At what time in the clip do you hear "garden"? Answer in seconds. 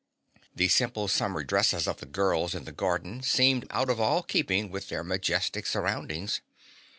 2.71-3.21